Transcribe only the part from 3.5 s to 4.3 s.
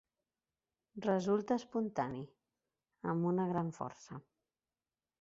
gran força.